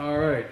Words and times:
All 0.00 0.16
right. 0.18 0.46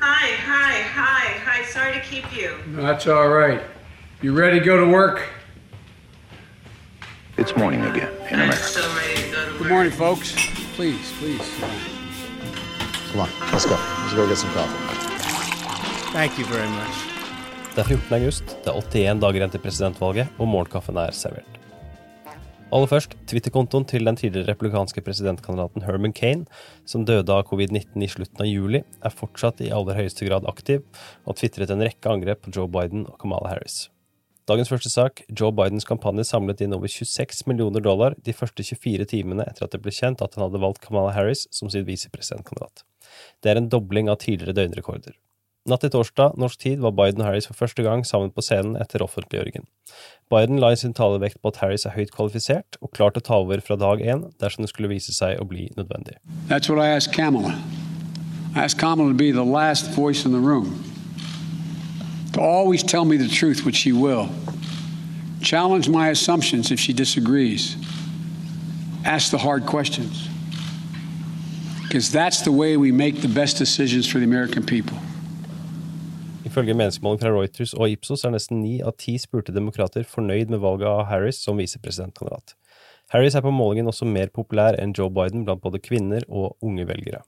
Hi, 0.00 0.26
hi, 0.50 0.82
hi, 0.82 1.24
hi. 1.46 1.64
Sorry 1.66 1.92
to 1.92 2.00
keep 2.00 2.26
you. 2.36 2.56
That's 2.74 3.06
all 3.06 3.28
right. 3.28 3.60
You 4.20 4.32
ready 4.34 4.58
to 4.58 4.64
go 4.64 4.76
to 4.84 4.90
work? 4.90 5.28
It's 7.36 7.56
morning 7.56 7.82
again 7.82 8.10
in 8.30 8.40
I'm 8.40 8.50
America. 8.50 8.56
so 8.64 8.82
ready 8.96 9.14
to 9.22 9.30
go 9.30 9.44
to 9.44 9.50
work. 9.52 9.58
Good 9.62 9.68
morning, 9.70 9.92
folks. 9.92 10.34
Please, 10.74 11.12
please. 11.20 11.46
Come 13.12 13.20
on, 13.20 13.28
let's 13.52 13.66
go. 13.66 13.78
Let's 14.02 14.14
go 14.14 14.26
get 14.26 14.38
some 14.38 14.50
coffee. 14.50 16.10
Thank 16.18 16.36
you 16.36 16.46
very 16.46 16.68
much. 16.68 16.96
Det 17.76 17.84
er 17.84 17.88
14. 17.94 18.14
august, 18.16 18.56
det 18.64 18.72
er 18.72 18.78
81 18.82 19.20
dager 19.22 19.38
igjen 19.38 19.50
til 19.54 19.62
presidentvalget, 19.62 20.34
og 20.38 20.48
morgenkaffen 20.50 20.96
er 20.98 21.14
servert. 21.14 21.57
Aller 22.68 22.84
først, 22.84 23.14
Twitter-kontoen 23.24 23.86
til 23.88 24.04
den 24.04 24.16
tidligere 24.20 24.50
republikanske 24.50 25.00
presidentkandidaten 25.00 25.86
Herman 25.86 26.12
Kane, 26.12 26.44
som 26.84 27.06
døde 27.08 27.32
av 27.32 27.46
covid-19 27.48 28.02
i 28.04 28.08
slutten 28.12 28.42
av 28.44 28.48
juli, 28.50 28.82
er 28.84 29.14
fortsatt 29.14 29.62
i 29.64 29.70
aller 29.72 29.96
høyeste 29.96 30.28
grad 30.28 30.44
aktiv, 30.50 30.82
og 31.24 31.38
tvitret 31.40 31.72
en 31.72 31.80
rekke 31.86 32.12
angrep 32.12 32.42
på 32.44 32.52
Joe 32.52 32.68
Biden 32.68 33.06
og 33.08 33.16
Kamala 33.22 33.54
Harris. 33.54 33.86
Dagens 34.48 34.68
første 34.68 34.92
sak, 34.92 35.22
Joe 35.32 35.48
Bidens 35.56 35.88
kampanje 35.88 36.26
samlet 36.28 36.60
inn 36.64 36.76
over 36.76 36.92
26 36.92 37.46
millioner 37.48 37.84
dollar 37.84 38.16
de 38.24 38.34
første 38.36 38.60
24 38.64 39.08
timene 39.14 39.48
etter 39.48 39.64
at 39.64 39.72
det 39.72 39.80
ble 39.84 39.92
kjent 39.92 40.20
at 40.24 40.36
han 40.36 40.44
hadde 40.44 40.60
valgt 40.60 40.84
Kamala 40.84 41.16
Harris 41.16 41.46
som 41.48 41.72
sin 41.72 41.88
visepresidentkandidat. 41.88 42.84
Det 43.40 43.48
er 43.48 43.62
en 43.62 43.72
dobling 43.72 44.12
av 44.12 44.20
tidligere 44.20 44.56
døgnrekorder. 44.60 45.16
Natt 45.68 45.82
til 45.84 45.90
torsdag 45.92 46.38
norsk 46.40 46.62
tid 46.62 46.80
var 46.80 46.94
Biden 46.96 47.20
og 47.20 47.26
Harris 47.28 47.46
for 47.46 47.56
første 47.58 47.84
gang 47.84 48.00
sammen 48.08 48.30
på 48.32 48.40
scenen 48.40 48.78
etter 48.80 49.02
offentliggjøringen. 49.04 49.66
Biden 50.32 50.60
la 50.62 50.70
i 50.72 50.78
sin 50.80 50.94
tale 50.96 51.20
vekt 51.20 51.42
på 51.42 51.52
at 51.52 51.58
Harris 51.60 51.84
er 51.84 51.92
høyt 51.92 52.12
kvalifisert 52.14 52.78
og 52.80 52.92
klar 52.96 53.12
til 53.12 53.20
å 53.20 53.26
ta 53.26 53.36
over 53.42 53.60
fra 53.64 53.76
dag 53.76 54.00
én 54.00 54.22
dersom 54.40 54.64
det 54.64 54.70
skulle 54.72 54.88
vise 54.88 55.12
seg 55.12 55.36
å 55.36 55.44
bli 55.48 55.66
nødvendig. 55.76 56.16
That's 56.48 56.72
what 56.72 56.80
I 56.80 56.88
asked 56.96 57.12
Kamala. 57.12 57.52
I 58.56 58.64
asked 58.64 58.80
Kamala 58.80 59.12
to 59.12 59.18
be 59.18 59.30
the 59.30 59.44
last 59.44 59.92
voice 59.92 60.24
in 60.24 60.32
the 60.32 60.40
room, 60.40 60.72
to 62.32 62.40
always 62.40 62.82
tell 62.82 63.04
me 63.04 63.18
the 63.18 63.28
truth, 63.28 63.66
which 63.66 63.76
she 63.76 63.92
will. 63.92 64.28
Challenge 65.42 65.88
my 65.88 66.08
assumptions 66.08 66.72
if 66.72 66.80
she 66.80 66.94
disagrees. 66.94 67.76
Ask 69.04 69.30
the 69.30 69.38
hard 69.38 69.66
questions. 69.66 70.28
Because 71.82 72.10
that's 72.10 72.40
the 72.40 72.52
way 72.52 72.76
we 72.76 72.90
make 72.90 73.20
the 73.20 73.28
best 73.28 73.58
decisions 73.58 74.06
for 74.08 74.18
the 74.18 74.24
American 74.24 74.62
people. 74.64 74.98
Ifølge 76.58 76.74
meningsmåling 76.74 77.20
fra 77.20 77.30
Reuters 77.30 77.70
og 77.78 77.92
Ipsos 77.92 78.24
er 78.26 78.32
nesten 78.34 78.58
ni 78.58 78.80
av 78.82 78.96
ti 78.98 79.12
spurte 79.22 79.52
demokrater 79.54 80.02
fornøyd 80.02 80.50
med 80.50 80.58
valget 80.58 80.88
av 80.90 81.04
Harris 81.06 81.36
som 81.38 81.60
visepresidentkandidat. 81.62 82.56
Harris 83.14 83.36
er 83.38 83.44
på 83.44 83.52
målingen 83.54 83.86
også 83.86 84.08
mer 84.10 84.32
populær 84.34 84.74
enn 84.74 84.90
Joe 84.90 85.06
Biden 85.14 85.44
blant 85.46 85.62
både 85.62 85.78
kvinner 85.78 86.24
og 86.26 86.56
unge 86.66 86.82
velgere. 86.88 87.20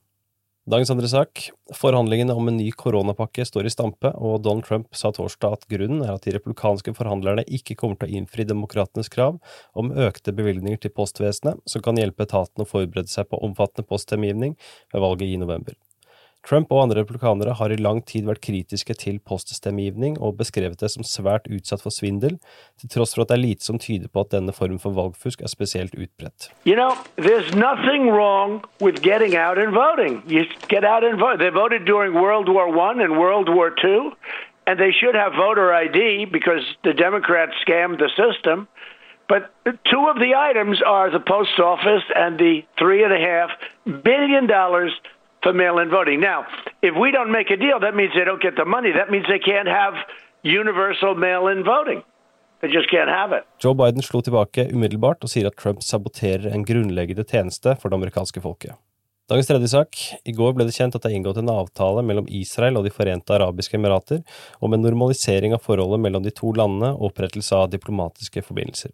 Dagens 0.67 0.91
andre 0.91 1.07
sak. 1.07 1.45
Forhandlingene 1.79 2.35
om 2.35 2.51
en 2.51 2.59
ny 2.59 2.65
koronapakke 2.75 3.45
står 3.47 3.69
i 3.69 3.71
stampe, 3.71 4.11
og 4.19 4.43
Donald 4.43 4.67
Trump 4.67 4.91
sa 4.99 5.13
torsdag 5.15 5.55
at 5.55 5.63
grunnen 5.71 6.03
er 6.03 6.11
at 6.11 6.27
de 6.27 6.33
republikanske 6.35 6.91
forhandlerne 6.97 7.45
ikke 7.47 7.77
kommer 7.79 8.01
til 8.01 8.11
å 8.11 8.19
innfri 8.19 8.43
demokratenes 8.49 9.07
krav 9.15 9.39
om 9.71 9.93
økte 9.95 10.35
bevilgninger 10.35 10.83
til 10.83 10.91
postvesenet, 10.91 11.63
som 11.63 11.85
kan 11.87 11.95
hjelpe 11.95 12.27
etaten 12.27 12.65
å 12.65 12.67
forberede 12.67 13.15
seg 13.15 13.31
på 13.31 13.39
omfattende 13.47 13.87
poststemmegivning 13.87 14.59
ved 14.91 15.07
valget 15.07 15.31
i 15.31 15.39
november. 15.39 15.79
Trump 16.47 16.71
og 16.73 16.81
andre 16.83 17.03
republikanere 17.03 17.53
har 17.59 17.69
i 17.69 17.77
lang 17.77 17.99
tid 18.09 18.25
vært 18.25 18.41
kritiske 18.41 18.95
til 18.97 19.19
poststemmegivning 19.29 20.17
og 20.17 20.39
beskrevet 20.39 20.79
det 20.81 20.89
som 20.93 21.05
svært 21.05 21.45
utsatt 21.53 21.83
for 21.83 21.93
svindel, 21.93 22.39
til 22.81 22.89
tross 22.89 23.13
for 23.13 23.23
at 23.23 23.29
det 23.29 23.37
er 23.37 23.43
lite 23.43 23.67
som 23.67 23.77
tyder 23.81 24.09
på 24.09 24.23
at 24.25 24.33
denne 24.33 24.55
formen 24.55 24.81
for 24.81 24.95
valgfusk 24.97 25.43
er 25.45 25.51
spesielt 25.53 25.93
utbredt. 25.93 26.49
You 26.65 26.75
know, 26.75 26.97
there's 27.21 27.53
nothing 27.53 28.09
wrong 28.09 28.63
with 28.81 29.03
getting 29.05 29.37
out 29.37 29.61
and 29.61 29.73
voting. 29.73 30.23
You 30.27 30.45
get 30.67 30.83
out 30.83 31.03
and 31.03 31.19
vote. 31.19 31.37
They 31.37 31.53
voted 31.53 31.85
during 31.85 32.17
World 32.17 32.49
War 32.49 32.65
I 32.67 33.03
and 33.05 33.19
World 33.21 33.47
War 33.49 33.69
II, 33.77 34.11
and 34.65 34.79
they 34.79 34.91
should 34.91 35.15
have 35.15 35.33
voter 35.37 35.69
ID 35.73 36.25
because 36.25 36.65
the 36.83 36.93
Democrats 36.93 37.53
scammed 37.65 37.99
the 37.99 38.09
system. 38.17 38.67
But 39.29 39.53
two 39.63 40.03
of 40.11 40.17
the 40.17 40.33
items 40.35 40.81
are 40.81 41.09
the 41.09 41.19
post 41.19 41.57
office 41.59 42.03
and 42.15 42.37
the 42.37 42.65
three 42.77 43.03
and 43.05 43.13
a 43.13 43.21
half 43.29 43.49
billion 44.03 44.47
for 45.43 45.53
mail-in 45.53 45.89
voting. 45.89 46.19
Now, 46.19 46.45
if 46.81 46.93
we 47.01 47.11
don't 47.11 47.31
make 47.31 47.49
a 47.51 47.57
deal, 47.57 47.79
that 47.79 47.95
means 47.95 48.11
they 48.13 48.25
don't 48.25 48.41
get 48.41 48.55
the 48.55 48.65
money. 48.65 48.91
That 48.91 49.09
means 49.11 49.25
they 49.27 49.39
can't 49.39 49.67
have 49.67 49.93
universal 50.43 51.15
mail-in 51.15 51.63
voting. 51.63 52.03
They 52.61 52.69
just 52.69 52.89
can't 52.91 53.09
have 53.09 53.31
it. 53.37 53.43
Joe 53.59 53.73
Biden 53.73 54.05
slo 54.05 54.21
tilbake 54.21 54.67
umiddelbart 54.69 55.25
og 55.25 55.33
sier 55.33 55.49
at 55.49 55.57
Trump 55.57 55.81
saboterer 55.81 56.53
en 56.53 56.65
grunnleggende 56.65 57.25
tjeneste 57.25 57.73
for 57.81 57.89
det 57.89 57.97
amerikanske 57.97 58.43
folket. 58.43 58.77
Dagens 59.31 59.47
tredje 59.47 59.67
sak. 59.71 59.97
I 60.27 60.33
går 60.35 60.53
ble 60.53 60.65
det 60.67 60.75
kjent 60.75 60.95
at 60.97 61.05
det 61.05 61.09
er 61.09 61.15
inngått 61.15 61.39
en 61.39 61.49
avtale 61.53 62.03
mellom 62.03 62.25
Israel 62.27 62.77
og 62.77 62.83
De 62.83 62.91
forente 62.93 63.33
arabiske 63.33 63.77
emirater 63.79 64.21
om 64.59 64.75
en 64.75 64.83
normalisering 64.83 65.55
av 65.55 65.63
forholdet 65.65 66.03
mellom 66.03 66.25
de 66.25 66.33
to 66.35 66.51
landene 66.57 66.91
og 66.97 67.13
opprettelse 67.13 67.55
av 67.55 67.71
diplomatiske 67.71 68.43
forbindelser. 68.43 68.91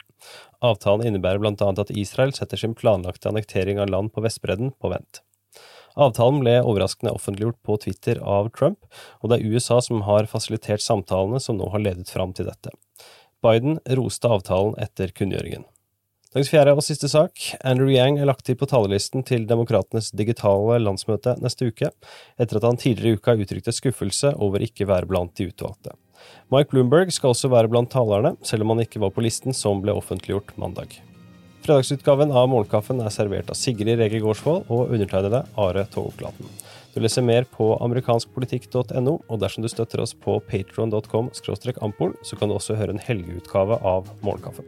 Avtalen 0.61 1.09
innebærer 1.09 1.41
blant 1.41 1.63
annet 1.65 1.87
at 1.87 1.95
Israel 1.95 2.35
setter 2.37 2.61
sin 2.61 2.77
planlagte 2.77 3.31
annektering 3.31 3.81
av 3.81 3.89
land 3.89 4.13
på 4.13 4.23
Vestbredden 4.23 4.75
på 4.77 4.93
vent. 4.93 5.23
Avtalen 5.97 6.43
ble 6.43 6.59
overraskende 6.61 7.13
offentliggjort 7.17 7.57
på 7.65 7.77
Twitter 7.81 8.19
av 8.21 8.51
Trump, 8.53 8.83
og 9.21 9.31
det 9.31 9.39
er 9.39 9.55
USA 9.55 9.79
som 9.81 10.03
har 10.05 10.29
fasilitert 10.29 10.83
samtalene 10.85 11.41
som 11.41 11.57
nå 11.57 11.71
har 11.73 11.81
ledet 11.81 12.11
fram 12.13 12.35
til 12.37 12.49
dette. 12.49 12.73
Biden 13.41 13.79
roste 13.97 14.29
avtalen 14.29 14.77
etter 14.81 15.13
kunngjøringen. 15.17 15.65
Dagens 16.35 16.51
fjerde 16.51 16.73
og 16.75 16.83
siste 16.85 17.07
sak. 17.09 17.39
Andrew 17.65 17.89
Yang 17.89 18.19
er 18.21 18.27
lagt 18.29 18.43
til 18.45 18.57
på 18.59 18.67
talerlisten 18.69 19.23
til 19.25 19.47
Demokratenes 19.49 20.11
digitale 20.11 20.77
landsmøte 20.83 21.37
neste 21.41 21.71
uke, 21.71 21.89
etter 22.37 22.59
at 22.59 22.67
han 22.67 22.77
tidligere 22.77 23.15
i 23.15 23.21
uka 23.21 23.37
uttrykte 23.39 23.73
skuffelse 23.73 24.35
over 24.35 24.61
ikke 24.61 24.89
være 24.89 25.09
blant 25.09 25.33
de 25.39 25.49
utvalgte. 25.49 25.95
Mike 26.53 26.73
Bloomberg 26.73 27.13
skal 27.15 27.33
også 27.33 27.49
være 27.49 27.71
blant 27.71 27.89
talerne, 27.93 28.35
selv 28.45 28.67
om 28.67 28.75
han 28.75 28.85
ikke 28.85 29.01
var 29.01 29.15
på 29.15 29.23
listen 29.25 29.55
som 29.55 29.81
ble 29.81 29.95
offentliggjort 29.97 30.53
mandag. 30.61 30.99
Fredagsutgaven 31.67 32.29
av 32.31 32.45
Morgenkaffen 32.47 33.01
er 33.03 33.11
servert 33.11 33.49
av 33.51 33.57
Sigrid 33.59 33.99
Rege 33.99 34.21
Gårdsvold 34.23 34.69
og 34.71 34.93
undertegnede 34.95 35.41
Are 35.59 35.81
Togoklaten. 35.91 36.47
Du 36.93 37.01
leser 37.03 37.25
mer 37.27 37.43
på 37.43 37.73
amerikanskpolitikk.no, 37.83 39.17
og 39.27 39.41
dersom 39.41 39.65
du 39.65 39.67
støtter 39.67 39.99
oss 39.99 40.13
på 40.15 40.37
patron.com 40.47 41.27
ampol, 41.83 42.13
så 42.23 42.39
kan 42.39 42.47
du 42.47 42.55
også 42.55 42.77
høre 42.79 42.95
en 42.95 43.03
helgeutgave 43.03 43.81
av 43.83 44.07
Morgenkaffen. 44.23 44.63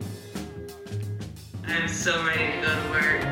I'm 1.64 1.88
so 1.88 2.12
ready 2.28 2.52
to 2.52 2.68
go 2.68 2.76
to 2.76 2.92
work. 2.92 3.24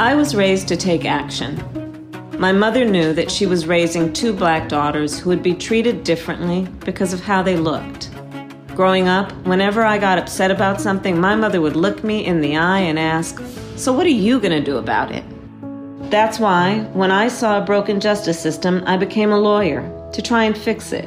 I 0.00 0.16
was 0.16 0.34
raised 0.34 0.66
to 0.66 0.76
take 0.76 1.06
action. 1.06 1.54
My 2.40 2.50
mother 2.50 2.84
knew 2.84 3.14
that 3.14 3.30
she 3.30 3.46
was 3.46 3.68
raising 3.68 4.12
two 4.12 4.32
black 4.32 4.68
daughters 4.68 5.20
who 5.20 5.30
would 5.30 5.44
be 5.44 5.54
treated 5.54 6.02
differently 6.02 6.66
because 6.84 7.14
of 7.14 7.20
how 7.20 7.44
they 7.44 7.56
looked. 7.56 8.03
Growing 8.74 9.06
up, 9.06 9.30
whenever 9.46 9.84
I 9.84 9.98
got 9.98 10.18
upset 10.18 10.50
about 10.50 10.80
something, 10.80 11.20
my 11.20 11.36
mother 11.36 11.60
would 11.60 11.76
look 11.76 12.02
me 12.02 12.24
in 12.24 12.40
the 12.40 12.56
eye 12.56 12.80
and 12.80 12.98
ask, 12.98 13.40
So 13.76 13.92
what 13.92 14.04
are 14.04 14.10
you 14.10 14.40
going 14.40 14.50
to 14.50 14.60
do 14.60 14.78
about 14.78 15.12
it? 15.12 15.22
That's 16.10 16.40
why, 16.40 16.80
when 16.92 17.12
I 17.12 17.28
saw 17.28 17.58
a 17.58 17.64
broken 17.64 18.00
justice 18.00 18.40
system, 18.40 18.82
I 18.84 18.96
became 18.96 19.30
a 19.30 19.38
lawyer 19.38 19.82
to 20.12 20.20
try 20.20 20.42
and 20.42 20.58
fix 20.58 20.92
it. 20.92 21.04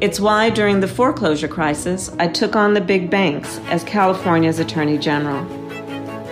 It's 0.00 0.20
why, 0.20 0.50
during 0.50 0.78
the 0.78 0.86
foreclosure 0.86 1.48
crisis, 1.48 2.10
I 2.20 2.28
took 2.28 2.54
on 2.54 2.74
the 2.74 2.80
big 2.80 3.10
banks 3.10 3.58
as 3.66 3.82
California's 3.82 4.60
Attorney 4.60 4.98
General. 4.98 5.44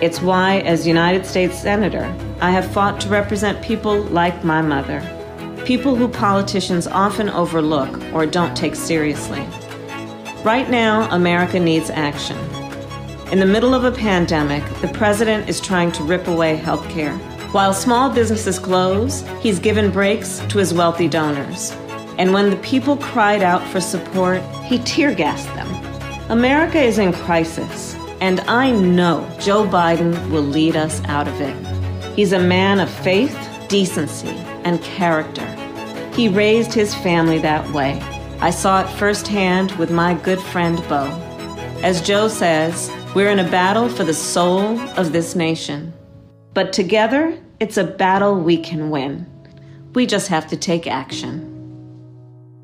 It's 0.01 0.21
why, 0.21 0.59
as 0.59 0.87
United 0.87 1.25
States 1.25 1.59
Senator, 1.59 2.05
I 2.39 2.51
have 2.51 2.71
fought 2.71 3.01
to 3.01 3.09
represent 3.09 3.61
people 3.61 4.01
like 4.03 4.45
my 4.45 4.61
mother, 4.61 5.01
people 5.65 5.95
who 5.95 6.07
politicians 6.07 6.87
often 6.87 7.29
overlook 7.29 8.01
or 8.13 8.25
don't 8.25 8.55
take 8.55 8.75
seriously. 8.75 9.45
Right 10.43 10.71
now, 10.71 11.07
America 11.11 11.59
needs 11.59 11.91
action. 11.91 12.35
In 13.31 13.39
the 13.39 13.45
middle 13.45 13.75
of 13.75 13.83
a 13.83 13.91
pandemic, 13.91 14.63
the 14.81 14.87
president 14.87 15.47
is 15.47 15.61
trying 15.61 15.91
to 15.91 16.03
rip 16.03 16.27
away 16.27 16.55
health 16.55 16.89
care. 16.89 17.15
While 17.51 17.75
small 17.75 18.09
businesses 18.09 18.57
close, 18.57 19.21
he's 19.39 19.59
given 19.59 19.91
breaks 19.91 20.39
to 20.49 20.57
his 20.57 20.73
wealthy 20.73 21.07
donors. 21.07 21.71
And 22.17 22.33
when 22.33 22.49
the 22.49 22.55
people 22.57 22.97
cried 22.97 23.43
out 23.43 23.61
for 23.67 23.79
support, 23.79 24.41
he 24.65 24.79
tear 24.79 25.13
gassed 25.13 25.53
them. 25.53 25.69
America 26.31 26.81
is 26.81 26.97
in 26.97 27.13
crisis, 27.13 27.95
and 28.19 28.39
I 28.41 28.71
know 28.71 29.29
Joe 29.39 29.63
Biden 29.63 30.31
will 30.31 30.41
lead 30.41 30.75
us 30.75 31.03
out 31.05 31.27
of 31.27 31.39
it. 31.39 32.15
He's 32.15 32.33
a 32.33 32.39
man 32.39 32.79
of 32.79 32.89
faith, 32.89 33.37
decency, 33.69 34.35
and 34.63 34.81
character. 34.81 35.45
He 36.15 36.29
raised 36.29 36.73
his 36.73 36.95
family 36.95 37.37
that 37.39 37.69
way. 37.71 38.01
I 38.41 38.49
saw 38.49 38.81
it 38.81 38.89
firsthand 38.97 39.71
with 39.73 39.91
my 39.91 40.15
good 40.15 40.41
friend 40.41 40.77
Bo. 40.89 41.05
As 41.83 42.01
Joe 42.01 42.27
says, 42.27 42.91
we're 43.13 43.29
in 43.29 43.37
a 43.37 43.51
battle 43.51 43.87
for 43.87 44.03
the 44.03 44.15
soul 44.15 44.79
of 44.97 45.11
this 45.11 45.35
nation. 45.35 45.93
But 46.55 46.73
together, 46.73 47.39
it's 47.59 47.77
a 47.77 47.83
battle 47.83 48.39
we 48.39 48.57
can 48.57 48.89
win. 48.89 49.27
We 49.93 50.07
just 50.07 50.27
have 50.29 50.47
to 50.47 50.57
take 50.57 50.87
action. 50.87 51.47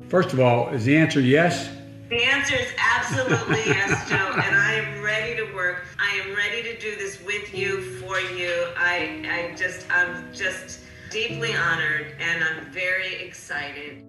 First 0.08 0.32
of 0.32 0.40
all, 0.40 0.68
is 0.70 0.84
the 0.84 0.96
answer 0.96 1.20
yes? 1.20 1.70
The 2.08 2.24
answer 2.24 2.56
is 2.56 2.72
absolutely 2.76 3.64
yes, 3.66 4.08
Joe, 4.08 4.16
and 4.16 4.56
I 4.56 4.72
am 4.72 5.00
ready 5.00 5.36
to 5.36 5.54
work. 5.54 5.84
I 6.00 6.10
am 6.24 6.34
ready 6.34 6.60
to 6.64 6.76
do 6.80 6.96
this 6.96 7.22
with 7.24 7.54
you, 7.54 7.82
for 8.00 8.18
you. 8.18 8.66
I, 8.76 9.22
I 9.30 9.54
just, 9.54 9.86
I'm 9.92 10.24
just 10.34 10.80
deeply 11.12 11.54
honored 11.54 12.16
and 12.18 12.42
I'm 12.42 12.64
very 12.72 13.14
excited. 13.22 14.04